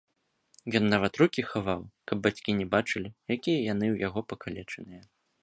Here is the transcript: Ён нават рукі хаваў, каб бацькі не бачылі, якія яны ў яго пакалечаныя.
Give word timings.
Ён 0.77 0.87
нават 0.93 1.19
рукі 1.21 1.41
хаваў, 1.51 1.81
каб 2.13 2.17
бацькі 2.25 2.57
не 2.63 2.67
бачылі, 2.73 3.09
якія 3.37 3.59
яны 3.71 3.85
ў 3.93 4.07
яго 4.07 4.19
пакалечаныя. 4.35 5.01